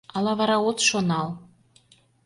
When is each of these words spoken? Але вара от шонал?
Але 0.17 0.31
вара 0.39 0.57
от 0.69 0.77
шонал? 0.87 1.29